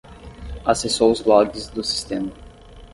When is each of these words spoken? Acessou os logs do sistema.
Acessou 0.65 1.11
os 1.11 1.23
logs 1.23 1.67
do 1.67 1.83
sistema. 1.83 2.31